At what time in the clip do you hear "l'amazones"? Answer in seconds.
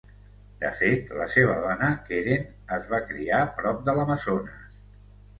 3.99-4.73